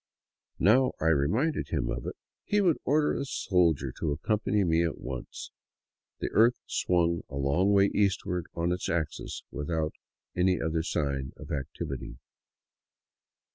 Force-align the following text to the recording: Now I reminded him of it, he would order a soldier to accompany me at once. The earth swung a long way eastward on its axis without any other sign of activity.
Now 0.57 0.93
I 0.99 1.09
reminded 1.09 1.67
him 1.67 1.91
of 1.91 2.07
it, 2.07 2.15
he 2.43 2.59
would 2.59 2.79
order 2.85 3.13
a 3.13 3.23
soldier 3.23 3.91
to 3.99 4.11
accompany 4.11 4.63
me 4.63 4.81
at 4.83 4.97
once. 4.97 5.51
The 6.17 6.31
earth 6.31 6.55
swung 6.65 7.21
a 7.29 7.35
long 7.35 7.71
way 7.71 7.91
eastward 7.93 8.47
on 8.55 8.71
its 8.71 8.89
axis 8.89 9.43
without 9.51 9.93
any 10.35 10.59
other 10.59 10.81
sign 10.81 11.33
of 11.37 11.51
activity. 11.51 12.17